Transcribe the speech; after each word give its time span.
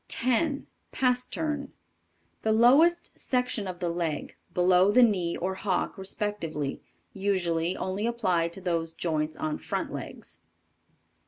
10. 0.07 0.65
PASTERN. 0.91 1.73
The 2.41 2.51
lowest 2.51 3.11
section 3.19 3.67
of 3.67 3.77
the 3.77 3.89
leg, 3.89 4.35
below 4.51 4.89
the 4.91 5.03
knee 5.03 5.37
or 5.37 5.53
hock 5.53 5.95
respectively, 5.95 6.81
usually 7.13 7.77
only 7.77 8.07
applied 8.07 8.51
to 8.53 8.61
those 8.61 8.93
joints 8.93 9.35
on 9.35 9.59
front 9.59 9.93
legs. 9.93 10.39